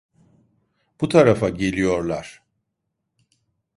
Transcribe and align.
Bu 1.01 1.09
tarafa 1.09 1.49
geliyorlar. 1.49 2.41